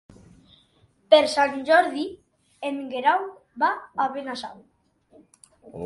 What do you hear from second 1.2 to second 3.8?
Sant Jordi en Guerau va